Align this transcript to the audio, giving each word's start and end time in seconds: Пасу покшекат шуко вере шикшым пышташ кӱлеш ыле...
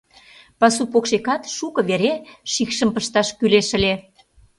Пасу 0.59 0.83
покшекат 0.91 1.43
шуко 1.55 1.81
вере 1.89 2.13
шикшым 2.51 2.89
пышташ 2.95 3.27
кӱлеш 3.37 3.69
ыле... 3.77 3.93